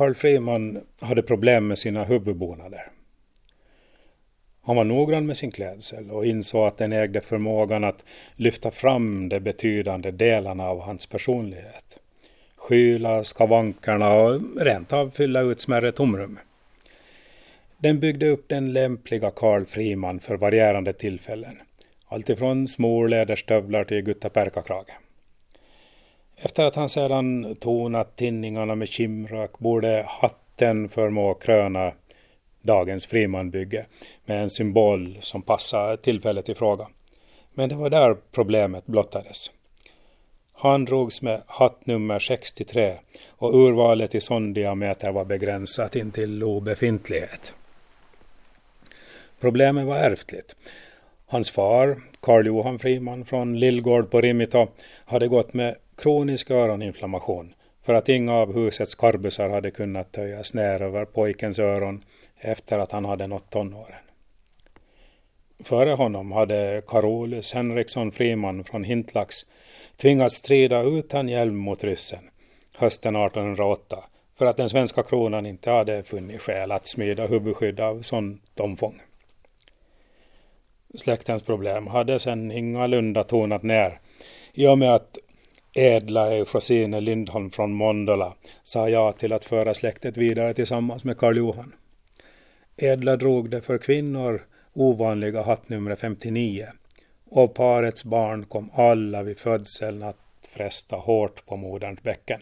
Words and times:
Carl 0.00 0.14
Friman 0.14 0.80
hade 1.00 1.22
problem 1.22 1.66
med 1.66 1.78
sina 1.78 2.04
huvudbonader. 2.04 2.86
Han 4.62 4.76
var 4.76 4.84
noggrann 4.84 5.26
med 5.26 5.36
sin 5.36 5.50
klädsel 5.50 6.10
och 6.10 6.26
insåg 6.26 6.66
att 6.66 6.78
den 6.78 6.92
ägde 6.92 7.20
förmågan 7.20 7.84
att 7.84 8.04
lyfta 8.36 8.70
fram 8.70 9.28
de 9.28 9.40
betydande 9.40 10.10
delarna 10.10 10.68
av 10.68 10.80
hans 10.80 11.06
personlighet. 11.06 11.98
Skyla 12.56 13.24
skavankerna 13.24 14.14
och 14.14 14.40
rent 14.60 14.92
av 14.92 15.10
fylla 15.10 15.40
ut 15.40 15.60
smärre 15.60 15.92
tomrum. 15.92 16.38
Den 17.78 18.00
byggde 18.00 18.28
upp 18.28 18.48
den 18.48 18.72
lämpliga 18.72 19.30
Carl 19.30 19.64
Friman 19.64 20.20
för 20.20 20.36
varierande 20.36 20.92
tillfällen. 20.92 21.56
Alltifrån 22.06 22.68
små 22.68 23.06
läderstövlar 23.06 23.84
till 23.84 24.02
guttaperkakrage. 24.02 24.90
Efter 26.42 26.64
att 26.64 26.74
han 26.74 26.88
sedan 26.88 27.56
tonat 27.60 28.16
tinningarna 28.16 28.74
med 28.74 28.88
kimrök 28.88 29.58
borde 29.58 30.04
hatten 30.08 30.88
förmå 30.88 31.34
kröna 31.34 31.92
dagens 32.62 33.06
Frimanbygge 33.06 33.86
med 34.24 34.42
en 34.42 34.50
symbol 34.50 35.16
som 35.20 35.42
passar 35.42 35.96
tillfället 35.96 36.48
i 36.48 36.54
fråga. 36.54 36.86
Men 37.54 37.68
det 37.68 37.74
var 37.74 37.90
där 37.90 38.16
problemet 38.32 38.86
blottades. 38.86 39.50
Han 40.52 40.84
drogs 40.84 41.22
med 41.22 41.42
hatt 41.46 41.86
nummer 41.86 42.18
63 42.18 42.98
och 43.28 43.54
urvalet 43.54 44.14
i 44.14 44.20
sån 44.20 44.52
diameter 44.52 45.12
var 45.12 45.24
begränsat 45.24 45.96
intill 45.96 46.42
obefintlighet. 46.42 47.52
Problemet 49.40 49.86
var 49.86 49.96
ärftligt. 49.96 50.56
Hans 51.32 51.50
far, 51.50 51.96
Karl 52.20 52.46
Johan 52.46 52.78
Friman 52.78 53.24
från 53.24 53.58
Lillgård 53.58 54.10
på 54.10 54.20
Rimito, 54.20 54.66
hade 55.04 55.28
gått 55.28 55.54
med 55.54 55.76
kronisk 55.96 56.50
öroninflammation 56.50 57.54
för 57.84 57.94
att 57.94 58.08
inga 58.08 58.34
av 58.34 58.54
husets 58.54 58.94
karbusar 58.94 59.48
hade 59.48 59.70
kunnat 59.70 60.12
töjas 60.12 60.54
ner 60.54 60.82
över 60.82 61.04
pojkens 61.04 61.58
öron 61.58 62.02
efter 62.38 62.78
att 62.78 62.92
han 62.92 63.04
hade 63.04 63.26
nått 63.26 63.50
tonåren. 63.50 64.02
Före 65.64 65.90
honom 65.90 66.32
hade 66.32 66.82
Carolus 66.86 67.52
Henriksson 67.52 68.12
Friman 68.12 68.64
från 68.64 68.84
Hintlax 68.84 69.36
tvingats 69.96 70.34
strida 70.34 70.82
utan 70.82 71.28
hjälm 71.28 71.56
mot 71.56 71.84
ryssen 71.84 72.30
hösten 72.76 73.16
1808 73.16 74.04
för 74.38 74.46
att 74.46 74.56
den 74.56 74.68
svenska 74.68 75.02
kronan 75.02 75.46
inte 75.46 75.70
hade 75.70 76.02
funnit 76.02 76.40
skäl 76.40 76.72
att 76.72 76.86
smida 76.86 77.26
huvudskydd 77.26 77.80
av 77.80 78.02
sådant 78.02 78.60
omfång. 78.60 79.00
Släktens 80.98 81.42
problem 81.42 81.86
hade 81.86 82.18
sedan 82.18 82.52
ingalunda 82.52 83.24
tonat 83.24 83.62
ner 83.62 84.00
i 84.52 84.66
och 84.66 84.78
med 84.78 84.94
att 84.94 85.18
ädla 85.74 86.32
Eufrosine 86.32 87.00
Lindholm 87.00 87.50
från 87.50 87.74
Mondola 87.74 88.34
sa 88.62 88.88
ja 88.88 89.12
till 89.12 89.32
att 89.32 89.44
föra 89.44 89.74
släktet 89.74 90.16
vidare 90.16 90.54
tillsammans 90.54 91.04
med 91.04 91.18
Karl 91.18 91.36
Johan. 91.36 91.74
Edla 92.76 93.16
drog 93.16 93.50
det 93.50 93.60
för 93.60 93.78
kvinnor 93.78 94.46
ovanliga 94.72 95.42
hattnumret 95.42 96.00
59 96.00 96.66
och 97.30 97.54
parets 97.54 98.04
barn 98.04 98.46
kom 98.46 98.70
alla 98.74 99.22
vid 99.22 99.38
födseln 99.38 100.02
att 100.02 100.16
fresta 100.48 100.96
hårt 100.96 101.46
på 101.46 101.56
moderns 101.56 102.02
bäcken. 102.02 102.40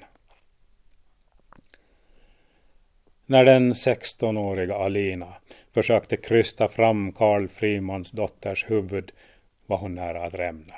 När 3.31 3.45
den 3.45 3.73
16-åriga 3.73 4.75
Alina 4.75 5.34
försökte 5.75 6.17
krysta 6.17 6.69
fram 6.69 7.12
Karl 7.12 7.48
Frimans 7.48 8.11
dotters 8.11 8.70
huvud 8.70 9.12
var 9.67 9.77
hon 9.77 9.95
nära 9.95 10.25
att 10.25 10.35
rämna. 10.35 10.75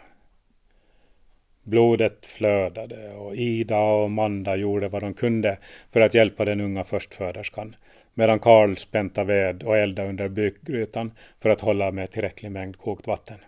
Blodet 1.63 2.27
flödade 2.27 3.13
och 3.13 3.37
Ida 3.37 3.79
och 3.79 4.11
Manda 4.11 4.57
gjorde 4.57 4.89
vad 4.89 5.03
de 5.03 5.15
kunde 5.15 5.59
för 5.93 6.01
att 6.01 6.15
hjälpa 6.15 6.45
den 6.45 6.61
unga 6.61 6.85
förstföderskan 6.85 7.77
medan 8.15 8.39
Karl 8.39 8.75
spänta 8.75 9.25
ved 9.25 9.63
och 9.63 9.77
elda 9.77 10.05
under 10.05 10.29
bykgrytan 10.29 11.13
för 11.41 11.51
att 11.51 11.61
hålla 11.61 11.91
med 11.91 12.11
tillräcklig 12.11 12.53
mängd 12.53 12.79
kokt 12.79 13.07
vatten. 13.07 13.39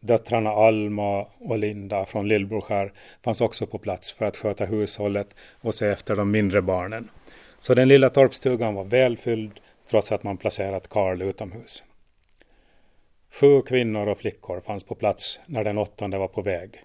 Döttrarna 0.00 0.50
Alma 0.50 1.26
och 1.38 1.58
Linda 1.58 2.04
från 2.04 2.28
Lillbroskär 2.28 2.92
fanns 3.24 3.40
också 3.40 3.66
på 3.66 3.78
plats 3.78 4.12
för 4.12 4.24
att 4.24 4.36
sköta 4.36 4.64
hushållet 4.64 5.28
och 5.60 5.74
se 5.74 5.86
efter 5.86 6.16
de 6.16 6.30
mindre 6.30 6.62
barnen. 6.62 7.08
Så 7.62 7.74
den 7.74 7.88
lilla 7.88 8.10
torpstugan 8.10 8.74
var 8.74 8.84
välfylld 8.84 9.60
trots 9.90 10.12
att 10.12 10.22
man 10.22 10.36
placerat 10.36 10.88
Karl 10.88 11.22
utomhus. 11.22 11.82
Sju 13.30 13.62
kvinnor 13.62 14.06
och 14.06 14.18
flickor 14.18 14.60
fanns 14.60 14.84
på 14.84 14.94
plats 14.94 15.40
när 15.46 15.64
den 15.64 15.78
åttonde 15.78 16.18
var 16.18 16.28
på 16.28 16.42
väg, 16.42 16.82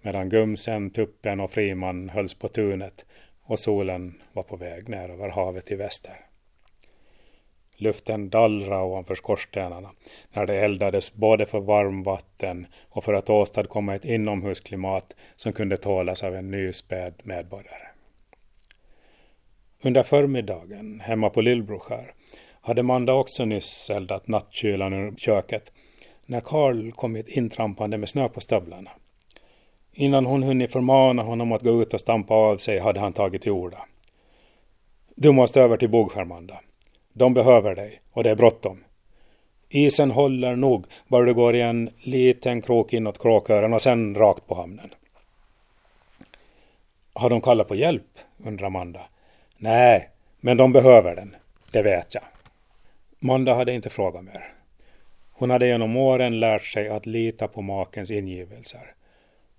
medan 0.00 0.28
Gumsen, 0.28 0.90
Tuppen 0.90 1.40
och 1.40 1.50
Friman 1.50 2.08
hölls 2.08 2.34
på 2.34 2.48
tunet 2.48 3.06
och 3.42 3.58
solen 3.58 4.22
var 4.32 4.42
på 4.42 4.56
väg 4.56 4.88
ner 4.88 5.08
över 5.08 5.28
havet 5.28 5.70
i 5.70 5.74
väster. 5.74 6.26
Luften 7.76 8.28
dallrade 8.28 8.82
ovanför 8.82 9.14
skorstenarna 9.14 9.90
när 10.32 10.46
det 10.46 10.54
eldades 10.54 11.14
både 11.14 11.46
för 11.46 11.60
varmvatten 11.60 12.66
och 12.88 13.04
för 13.04 13.14
att 13.14 13.30
åstadkomma 13.30 13.94
ett 13.94 14.04
inomhusklimat 14.04 15.16
som 15.36 15.52
kunde 15.52 15.76
tålas 15.76 16.22
av 16.22 16.34
en 16.34 16.50
nyspäd 16.50 17.14
medborgare. 17.22 17.91
Under 19.84 20.02
förmiddagen 20.02 21.00
hemma 21.00 21.30
på 21.30 21.40
Lillbroskär 21.40 22.14
hade 22.60 22.82
Manda 22.82 23.12
också 23.12 23.44
nyss 23.44 23.90
eldat 23.90 24.28
nattkylan 24.28 24.92
ur 24.92 25.14
köket 25.16 25.72
när 26.26 26.40
Karl 26.40 26.90
kommit 26.92 27.28
intrampande 27.28 27.98
med 27.98 28.08
snö 28.08 28.28
på 28.28 28.40
stövlarna. 28.40 28.90
Innan 29.92 30.26
hon 30.26 30.42
hunnit 30.42 30.72
förmana 30.72 31.22
honom 31.22 31.52
att 31.52 31.62
gå 31.62 31.82
ut 31.82 31.94
och 31.94 32.00
stampa 32.00 32.34
av 32.34 32.56
sig 32.56 32.78
hade 32.78 33.00
han 33.00 33.12
tagit 33.12 33.42
till 33.42 33.52
orda. 33.52 33.78
Du 35.16 35.32
måste 35.32 35.60
över 35.60 35.76
till 35.76 35.90
Bogskärmanda. 35.90 36.60
De 37.12 37.34
behöver 37.34 37.74
dig 37.74 38.00
och 38.12 38.24
det 38.24 38.30
är 38.30 38.36
bråttom. 38.36 38.84
Isen 39.68 40.10
håller 40.10 40.56
nog 40.56 40.86
bara 41.08 41.24
du 41.24 41.34
går 41.34 41.56
i 41.56 41.60
en 41.60 41.90
liten 42.00 42.62
krok 42.62 42.92
inåt 42.92 43.18
Kråkören 43.18 43.72
och 43.72 43.82
sen 43.82 44.14
rakt 44.14 44.46
på 44.46 44.54
hamnen. 44.54 44.94
Har 47.12 47.30
de 47.30 47.40
kallat 47.40 47.68
på 47.68 47.74
hjälp? 47.74 48.18
undrar 48.44 48.70
Manda. 48.70 49.00
Nej, 49.62 50.10
men 50.40 50.56
de 50.56 50.72
behöver 50.72 51.16
den. 51.16 51.36
Det 51.72 51.82
vet 51.82 52.14
jag. 52.14 52.22
Manda 53.18 53.54
hade 53.54 53.72
inte 53.72 53.90
frågat 53.90 54.24
mer. 54.24 54.52
Hon 55.32 55.50
hade 55.50 55.66
genom 55.66 55.96
åren 55.96 56.40
lärt 56.40 56.64
sig 56.64 56.88
att 56.88 57.06
lita 57.06 57.48
på 57.48 57.62
makens 57.62 58.10
ingivelser 58.10 58.94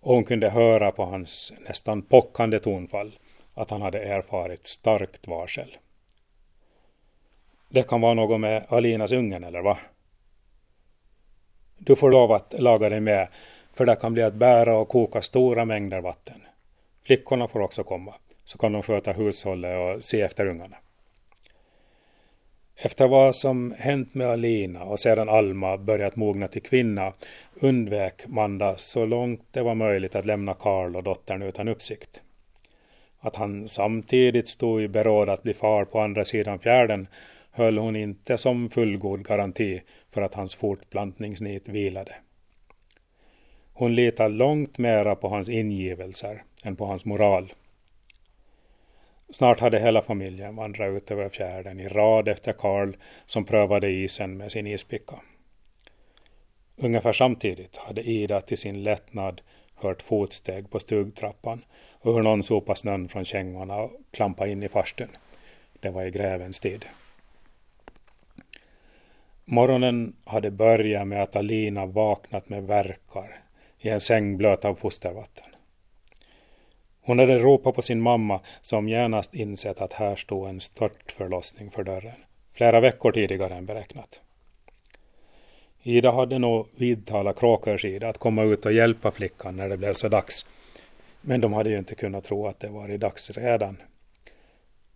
och 0.02 0.16
hon 0.16 0.24
kunde 0.24 0.50
höra 0.50 0.92
på 0.92 1.06
hans 1.06 1.54
nästan 1.60 2.02
pockande 2.02 2.60
tonfall 2.60 3.20
att 3.54 3.70
han 3.70 3.82
hade 3.82 4.00
erfarit 4.00 4.68
starkt 4.68 5.28
varsel. 5.28 5.78
Det 7.70 7.88
kan 7.88 8.02
vara 8.02 8.14
något 8.14 8.40
med 8.40 8.66
Alinas 8.70 9.12
ungen, 9.12 9.44
eller 9.44 9.62
va? 9.62 9.78
Du 11.78 11.96
får 11.96 12.12
lov 12.12 12.32
att 12.32 12.54
laga 12.60 12.90
dig 12.90 13.00
med, 13.00 13.28
för 13.74 13.86
det 13.86 13.96
kan 13.96 14.14
bli 14.14 14.24
att 14.24 14.34
bära 14.34 14.78
och 14.78 14.90
koka 14.90 15.22
stora 15.22 15.66
mängder 15.66 16.02
vatten. 16.02 16.42
Flickorna 17.04 17.48
får 17.48 17.60
också 17.60 17.84
komma, 17.84 18.14
så 18.46 18.58
kan 18.58 18.72
de 18.72 18.84
sköta 18.84 19.12
hushållet 19.12 19.78
och 19.80 20.04
se 20.04 20.22
efter 20.22 20.46
ungarna. 20.46 20.78
Efter 22.76 23.08
vad 23.08 23.36
som 23.36 23.76
hänt 23.78 24.14
med 24.14 24.28
Alina 24.28 24.84
och 24.84 25.00
sedan 25.00 25.30
Alma 25.30 25.78
börjat 25.78 26.16
mogna 26.16 26.48
till 26.48 26.62
kvinna 26.62 27.14
undvek 27.54 28.28
Manda 28.28 28.78
så 28.78 29.06
långt 29.06 29.42
det 29.52 29.62
var 29.62 29.76
möjligt 29.76 30.16
att 30.16 30.26
lämna 30.26 30.54
Karl 30.54 30.96
och 30.96 31.04
dottern 31.04 31.42
utan 31.42 31.68
uppsikt. 31.68 32.22
Att 33.20 33.36
han 33.36 33.68
samtidigt 33.68 34.48
stod 34.48 34.82
i 34.82 34.88
beråd 34.88 35.30
att 35.30 35.44
bli 35.44 35.54
far 35.54 35.86
på 35.86 36.00
andra 36.00 36.26
sidan 36.26 36.60
fjärden 36.60 37.08
höll 37.52 37.78
hon 37.78 37.96
inte 37.96 38.38
som 38.38 38.70
fullgod 38.70 39.26
garanti 39.26 39.82
för 40.10 40.22
att 40.22 40.34
hans 40.34 40.56
fortplantningsnit 40.56 41.68
vilade. 41.68 42.16
Hon 43.74 43.96
litade 43.96 44.36
långt 44.36 44.78
mera 44.78 45.16
på 45.16 45.28
hans 45.28 45.50
ingivelser 45.50 46.44
än 46.64 46.76
på 46.76 46.86
hans 46.86 47.06
moral. 47.06 47.54
Snart 49.34 49.60
hade 49.60 49.80
hela 49.80 50.02
familjen 50.02 50.56
vandrat 50.56 50.90
ut 50.90 51.12
över 51.12 51.30
fjärden 51.30 51.80
i 51.80 51.88
rad 51.88 52.28
efter 52.28 52.54
Karl 52.54 52.94
som 53.26 53.46
prövade 53.46 53.90
isen 53.90 54.38
med 54.38 54.52
sin 54.52 54.68
ispicka. 54.68 55.16
Ungefär 56.78 57.14
samtidigt 57.14 57.78
hade 57.78 58.02
Ida 58.02 58.42
till 58.42 58.58
sin 58.58 58.84
lättnad 58.84 59.42
hört 59.76 60.02
fotsteg 60.02 60.70
på 60.70 60.80
stugtrappan 60.80 61.66
och 61.92 62.14
hur 62.14 62.22
någon 62.22 62.44
sopade 62.44 62.80
snön 62.80 63.10
från 63.10 63.26
kängorna 63.26 63.76
och 63.76 63.92
klampade 64.12 64.52
in 64.52 64.64
i 64.64 64.70
farstun. 64.70 65.10
Det 65.80 65.90
var 65.90 66.04
i 66.04 66.12
grävens 66.12 66.60
tid. 66.60 66.86
Morgonen 69.46 70.16
hade 70.26 70.52
börjat 70.52 71.08
med 71.08 71.24
att 71.24 71.36
Alina 71.36 71.86
vaknat 71.86 72.50
med 72.50 72.64
verkar 72.64 73.44
i 73.80 73.90
en 73.90 74.02
säng 74.02 74.38
blöt 74.38 74.66
av 74.66 74.76
fostervatten. 74.76 75.53
Hon 77.06 77.20
hade 77.20 77.38
ropat 77.38 77.76
på 77.76 77.82
sin 77.82 78.02
mamma 78.02 78.40
som 78.62 78.88
genast 78.88 79.36
insett 79.36 79.82
att 79.82 79.94
här 79.94 80.16
stod 80.16 80.50
en 80.50 80.60
störtförlossning 80.60 81.72
för 81.72 81.84
dörren, 81.84 82.16
flera 82.54 82.80
veckor 82.80 83.12
tidigare 83.12 83.56
än 83.56 83.66
beräknat. 83.66 84.22
Ida 85.84 86.12
hade 86.12 86.40
nog 86.40 86.68
vidtalat 86.76 87.40
Kråkörsida 87.40 88.10
att 88.10 88.18
komma 88.18 88.44
ut 88.44 88.66
och 88.66 88.74
hjälpa 88.74 89.12
flickan 89.12 89.56
när 89.56 89.70
det 89.70 89.78
blev 89.78 89.94
så 89.94 90.08
dags. 90.08 90.46
Men 91.22 91.42
de 91.42 91.54
hade 91.54 91.70
ju 91.70 91.78
inte 91.78 91.96
kunnat 91.96 92.24
tro 92.24 92.48
att 92.48 92.60
det 92.60 92.70
var 92.70 92.92
i 92.92 92.98
dags 92.98 93.32
redan. 93.32 93.78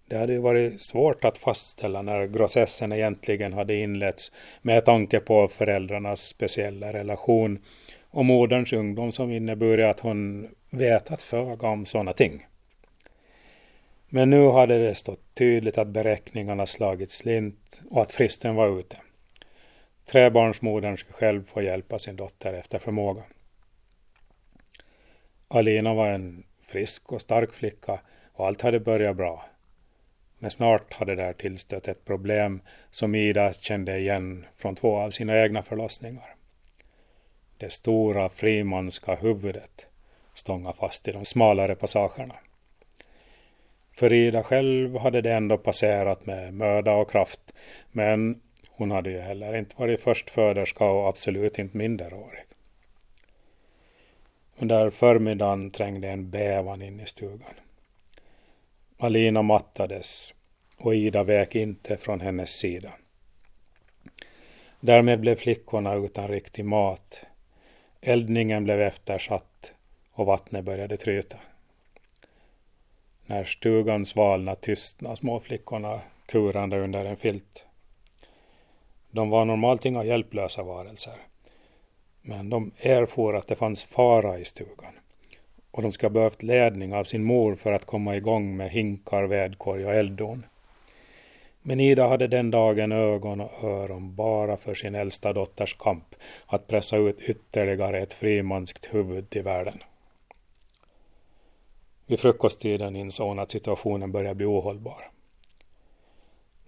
Det 0.09 0.17
hade 0.17 0.33
ju 0.33 0.39
varit 0.39 0.81
svårt 0.81 1.25
att 1.25 1.37
fastställa 1.37 2.01
när 2.01 2.27
grosessen 2.27 2.91
egentligen 2.91 3.53
hade 3.53 3.75
inletts 3.75 4.31
med 4.61 4.85
tanke 4.85 5.19
på 5.19 5.47
föräldrarnas 5.47 6.21
speciella 6.21 6.93
relation 6.93 7.59
och 8.17 8.25
moderns 8.25 8.73
ungdom 8.73 9.11
som 9.11 9.31
inneburit 9.31 9.85
att 9.85 9.99
hon 9.99 10.47
vetat 10.69 11.21
föga 11.21 11.67
om 11.67 11.85
sådana 11.85 12.13
ting. 12.13 12.47
Men 14.09 14.29
nu 14.29 14.49
hade 14.49 14.87
det 14.87 14.95
stått 14.95 15.33
tydligt 15.33 15.77
att 15.77 15.87
beräkningarna 15.87 16.65
slagit 16.65 17.11
slint 17.11 17.81
och 17.89 18.01
att 18.01 18.11
fristen 18.11 18.55
var 18.55 18.79
ute. 18.79 18.97
Trebarnsmodern 20.05 20.97
skulle 20.97 21.13
själv 21.13 21.43
få 21.43 21.61
hjälpa 21.61 21.99
sin 21.99 22.15
dotter 22.15 22.53
efter 22.53 22.79
förmåga. 22.79 23.23
Alina 25.47 25.93
var 25.93 26.07
en 26.07 26.43
frisk 26.61 27.11
och 27.11 27.21
stark 27.21 27.53
flicka 27.53 27.99
och 28.33 28.47
allt 28.47 28.61
hade 28.61 28.79
börjat 28.79 29.17
bra. 29.17 29.45
Men 30.39 30.51
snart 30.51 30.93
hade 30.93 31.15
där 31.15 31.33
tillstött 31.33 31.87
ett 31.87 32.05
problem 32.05 32.61
som 32.91 33.15
Ida 33.15 33.53
kände 33.53 33.97
igen 33.97 34.45
från 34.55 34.75
två 34.75 34.97
av 34.97 35.11
sina 35.11 35.43
egna 35.43 35.63
förlossningar. 35.63 36.36
Det 37.57 37.69
stora 37.69 38.29
frimanska 38.29 39.15
huvudet 39.15 39.87
stånga 40.33 40.73
fast 40.73 41.07
i 41.07 41.11
de 41.11 41.25
smalare 41.25 41.75
passagerna. 41.75 42.35
För 43.91 44.13
Ida 44.13 44.43
själv 44.43 44.97
hade 44.97 45.21
det 45.21 45.33
ändå 45.33 45.57
passerat 45.57 46.25
med 46.25 46.53
möda 46.53 46.93
och 46.93 47.11
kraft, 47.11 47.55
men 47.91 48.41
hon 48.69 48.91
hade 48.91 49.11
ju 49.11 49.19
heller 49.19 49.55
inte 49.55 49.75
varit 49.77 50.01
förstföderska 50.01 50.85
och 50.85 51.07
absolut 51.07 51.59
inte 51.59 51.77
minderårig. 51.77 52.43
Under 54.57 54.89
förmiddagen 54.89 55.71
trängde 55.71 56.09
en 56.09 56.29
bävan 56.29 56.81
in 56.81 56.99
i 56.99 57.05
stugan. 57.05 57.53
Alina 58.97 59.41
mattades 59.41 60.33
och 60.77 60.95
Ida 60.95 61.23
vek 61.23 61.55
inte 61.55 61.97
från 61.97 62.21
hennes 62.21 62.49
sida. 62.49 62.91
Därmed 64.79 65.19
blev 65.19 65.35
flickorna 65.35 65.95
utan 65.95 66.27
riktig 66.27 66.65
mat. 66.65 67.21
Eldningen 68.01 68.63
blev 68.63 68.81
eftersatt 68.81 69.73
och 70.11 70.25
vattnet 70.25 70.65
började 70.65 70.97
tryta. 70.97 71.37
När 73.25 73.43
stugan 73.43 74.05
svalnade 74.05 74.61
tystnade 74.61 75.15
småflickorna 75.15 76.01
kurande 76.25 76.79
under 76.79 77.05
en 77.05 77.17
filt. 77.17 77.65
De 79.11 79.29
var 79.29 79.45
normalt 79.45 79.85
inga 79.85 80.03
hjälplösa 80.03 80.63
varelser. 80.63 81.15
Men 82.21 82.49
de 82.49 82.71
erfor 82.79 83.35
att 83.35 83.47
det 83.47 83.55
fanns 83.55 83.83
fara 83.83 84.39
i 84.39 84.45
stugan 84.45 84.93
och 85.77 85.83
de 85.83 85.91
ska 85.91 86.05
ha 86.05 86.11
behövt 86.11 86.43
ledning 86.43 86.93
av 86.93 87.03
sin 87.03 87.23
mor 87.23 87.55
för 87.55 87.73
att 87.73 87.85
komma 87.85 88.15
igång 88.15 88.57
med 88.57 88.71
hinkar, 88.71 89.23
vedkorg 89.23 89.85
och 89.85 89.93
elddon. 89.93 90.45
Men 91.61 91.79
Ida 91.79 92.07
hade 92.07 92.27
den 92.27 92.51
dagen 92.51 92.91
ögon 92.91 93.41
och 93.41 93.63
öron 93.63 94.15
bara 94.15 94.57
för 94.57 94.73
sin 94.73 94.95
äldsta 94.95 95.33
dotters 95.33 95.77
kamp 95.77 96.15
att 96.45 96.67
pressa 96.67 96.97
ut 96.97 97.21
ytterligare 97.21 98.01
ett 98.01 98.13
frimanskt 98.13 98.93
huvud 98.93 99.29
till 99.29 99.43
världen. 99.43 99.83
Vid 102.05 102.19
frukosttiden 102.19 102.95
insåg 102.95 103.27
hon 103.27 103.39
att 103.39 103.51
situationen 103.51 104.11
började 104.11 104.35
bli 104.35 104.45
ohållbar. 104.45 105.11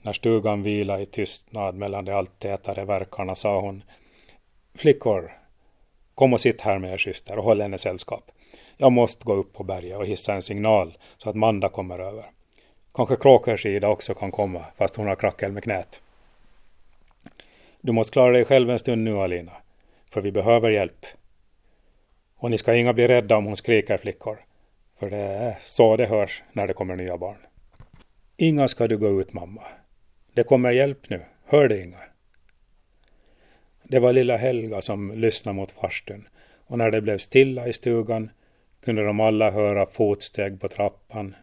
När 0.01 0.13
stugan 0.13 0.63
vilade 0.63 1.03
i 1.03 1.05
tystnad 1.05 1.75
mellan 1.75 2.05
de 2.05 2.11
allt 2.11 2.39
tätare 2.39 2.85
verkarna 2.85 3.35
sa 3.35 3.61
hon 3.61 3.83
Flickor, 4.75 5.31
kom 6.15 6.33
och 6.33 6.41
sitt 6.41 6.61
här 6.61 6.79
med 6.79 6.91
er 6.91 6.97
syster 6.97 7.37
och 7.37 7.43
håll 7.43 7.61
henne 7.61 7.77
sällskap. 7.77 8.31
Jag 8.77 8.91
måste 8.91 9.25
gå 9.25 9.33
upp 9.33 9.53
på 9.53 9.63
berget 9.63 9.97
och 9.97 10.05
hissa 10.05 10.33
en 10.33 10.41
signal 10.41 10.97
så 11.17 11.29
att 11.29 11.35
Manda 11.35 11.69
kommer 11.69 11.99
över. 11.99 12.25
Kanske 12.93 13.15
Kråkersida 13.15 13.87
också 13.87 14.13
kan 14.13 14.31
komma, 14.31 14.65
fast 14.77 14.95
hon 14.95 15.07
har 15.07 15.15
krackel 15.15 15.51
med 15.51 15.63
knät. 15.63 16.01
Du 17.81 17.91
måste 17.91 18.13
klara 18.13 18.31
dig 18.31 18.45
själv 18.45 18.69
en 18.69 18.79
stund 18.79 19.03
nu, 19.03 19.17
Alina, 19.17 19.51
för 20.11 20.21
vi 20.21 20.31
behöver 20.31 20.69
hjälp. 20.69 21.05
Och 22.35 22.51
ni 22.51 22.57
ska 22.57 22.75
inga 22.75 22.93
bli 22.93 23.07
rädda 23.07 23.37
om 23.37 23.45
hon 23.45 23.55
skriker, 23.55 23.97
flickor, 23.97 24.37
för 24.99 25.09
det 25.09 25.17
är 25.17 25.55
så 25.59 25.97
det 25.97 26.05
hörs 26.05 26.43
när 26.51 26.67
det 26.67 26.73
kommer 26.73 26.95
nya 26.95 27.17
barn. 27.17 27.37
Inga 28.37 28.67
ska 28.67 28.87
du 28.87 28.97
gå 28.97 29.21
ut, 29.21 29.33
mamma. 29.33 29.63
Det 30.33 30.43
kommer 30.43 30.71
hjälp 30.71 31.09
nu, 31.09 31.21
hör 31.45 31.67
det 31.67 31.83
Inga? 31.83 31.99
Det 33.83 33.99
var 33.99 34.13
lilla 34.13 34.37
Helga 34.37 34.81
som 34.81 35.11
lyssnade 35.11 35.55
mot 35.55 35.71
farstun 35.71 36.27
och 36.69 36.77
när 36.77 36.91
det 36.91 37.01
blev 37.01 37.17
stilla 37.17 37.67
i 37.67 37.73
stugan 37.73 38.29
kunde 38.81 39.05
de 39.05 39.19
alla 39.19 39.51
höra 39.51 39.85
fotsteg 39.85 40.61
på 40.61 40.67
trappan, 40.67 41.35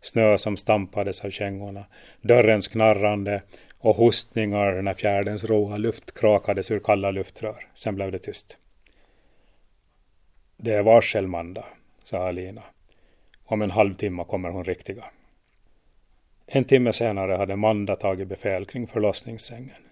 snö 0.00 0.38
som 0.38 0.56
stampades 0.56 1.24
av 1.24 1.30
kängorna, 1.30 1.84
dörrens 2.20 2.68
knarrande 2.68 3.42
och 3.78 3.96
hostningar 3.96 4.82
när 4.82 4.94
fjärdens 4.94 5.44
råa 5.44 5.76
luft 5.76 6.18
krakades 6.18 6.70
ur 6.70 6.80
kalla 6.80 7.10
luftrör. 7.10 7.66
Sen 7.74 7.94
blev 7.94 8.12
det 8.12 8.18
tyst. 8.18 8.58
Det 10.56 10.74
är 10.74 10.82
varsel, 10.82 11.26
Manda, 11.26 11.64
sa 12.04 12.28
Alina. 12.28 12.62
Om 13.44 13.62
en 13.62 13.70
halvtimme 13.70 14.24
kommer 14.24 14.50
hon 14.50 14.64
riktiga. 14.64 15.04
En 16.46 16.64
timme 16.64 16.92
senare 16.92 17.32
hade 17.32 17.56
Manda 17.56 17.96
tagit 17.96 18.28
befäl 18.28 18.64
kring 18.64 18.86
förlossningssängen. 18.86 19.89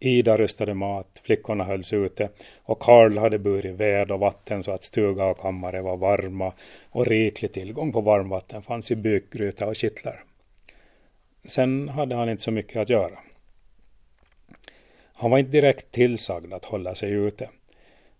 Ida 0.00 0.36
rustade 0.36 0.74
mat, 0.74 1.20
flickorna 1.24 1.64
hölls 1.64 1.92
ute 1.92 2.28
och 2.62 2.78
Karl 2.78 3.18
hade 3.18 3.38
burit 3.38 3.74
ved 3.74 4.10
och 4.10 4.20
vatten 4.20 4.62
så 4.62 4.70
att 4.70 4.82
stuga 4.82 5.24
och 5.24 5.38
kammare 5.38 5.82
var 5.82 5.96
varma 5.96 6.52
och 6.90 7.06
riklig 7.06 7.52
tillgång 7.52 7.92
på 7.92 8.00
varmvatten 8.00 8.62
fanns 8.62 8.90
i 8.90 8.96
bykgryta 8.96 9.66
och 9.66 9.76
kittlar. 9.76 10.24
Sen 11.46 11.88
hade 11.88 12.14
han 12.14 12.28
inte 12.28 12.42
så 12.42 12.50
mycket 12.50 12.76
att 12.76 12.88
göra. 12.88 13.18
Han 15.12 15.30
var 15.30 15.38
inte 15.38 15.50
direkt 15.50 15.92
tillsagd 15.92 16.52
att 16.52 16.64
hålla 16.64 16.94
sig 16.94 17.12
ute, 17.12 17.48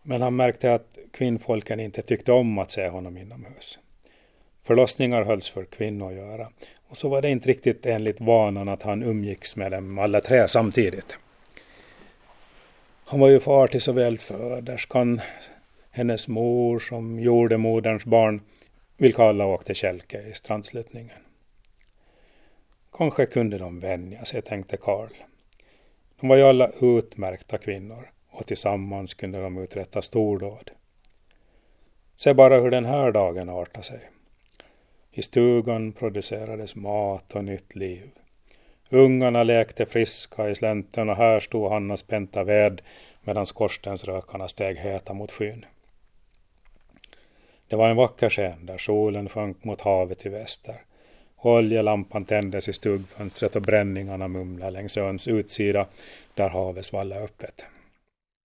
men 0.03 0.23
han 0.23 0.37
märkte 0.37 0.75
att 0.75 0.99
kvinnfolken 1.13 1.81
inte 1.81 2.03
tyckte 2.03 2.33
om 2.33 2.59
att 2.59 2.71
se 2.71 2.89
honom 2.89 3.17
inomhus. 3.17 3.79
Förlossningar 4.63 5.25
hölls 5.25 5.49
för 5.49 5.65
kvinnor 5.65 6.09
att 6.11 6.17
göra 6.17 6.49
och 6.89 6.97
så 6.97 7.09
var 7.09 7.23
det 7.23 7.31
inte 7.31 7.49
riktigt 7.49 7.87
enligt 7.87 8.21
vanan 8.21 8.69
att 8.69 8.83
han 8.83 9.03
umgicks 9.03 9.57
med 9.57 9.73
dem 9.73 9.99
alla 9.99 10.21
tre 10.21 10.49
samtidigt. 10.49 11.19
Han 13.09 13.21
var 13.21 13.29
ju 13.29 13.41
far 13.41 13.67
till 13.67 13.81
såväl 13.81 14.19
föderskan, 14.19 15.21
hennes 15.91 16.29
mor 16.29 16.79
som 16.79 17.19
jordemoderns 17.19 18.05
barn, 18.05 18.41
vilka 18.97 19.23
alla 19.23 19.47
åkte 19.47 19.75
kälke 19.75 20.23
i 20.23 20.33
strandsluttningen. 20.35 21.19
Kanske 22.93 23.27
kunde 23.27 23.59
de 23.59 23.81
vänja 23.81 24.25
sig, 24.25 24.43
tänkte 24.43 24.77
Karl. 24.77 25.09
De 26.21 26.29
var 26.29 26.37
ju 26.37 26.43
alla 26.43 26.71
utmärkta 26.81 27.59
kvinnor 27.59 28.11
och 28.31 28.47
tillsammans 28.47 29.15
kunde 29.15 29.43
de 29.43 29.59
uträtta 29.59 30.03
stordåd. 30.03 30.71
Se 32.17 32.35
bara 32.35 32.61
hur 32.61 32.71
den 32.71 32.85
här 32.85 33.13
dagen 33.13 33.49
artade 33.49 33.85
sig. 33.85 34.11
I 35.11 35.23
stugan 35.23 35.93
producerades 35.93 36.77
mat 36.77 37.35
och 37.35 37.45
nytt 37.45 37.75
liv. 37.75 38.11
Ungarna 38.91 39.43
lekte 39.43 39.87
friska 39.87 40.51
i 40.51 40.55
slänten 40.55 41.09
och 41.09 41.17
här 41.17 41.41
stod 41.41 41.73
han 41.73 41.91
och 41.91 41.99
spänta 41.99 42.45
ved 42.45 42.83
medan 43.21 43.47
skorstensrökarna 43.47 44.49
steg 44.49 44.77
heta 44.77 45.13
mot 45.13 45.33
skyn. 45.33 45.65
Det 47.69 47.77
var 47.77 47.89
en 47.89 47.97
vacker 47.97 48.29
scen 48.29 48.67
där 48.67 48.79
solen 48.79 49.29
sjönk 49.29 49.65
mot 49.65 49.81
havet 49.81 50.27
i 50.27 50.29
väster. 50.29 50.77
Oljelampan 51.37 52.25
tändes 52.25 52.69
i 52.69 52.73
stugfönstret 52.73 53.57
och 53.57 53.63
bränningarna 53.63 54.29
mumlade 54.29 54.71
längs 54.71 54.97
öns 54.97 55.29
utsida 55.29 55.87
där 56.35 56.49
havet 56.49 56.85
svallade 56.85 57.25
öppet. 57.25 57.67